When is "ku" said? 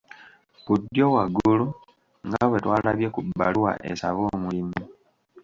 0.65-0.73, 3.13-3.19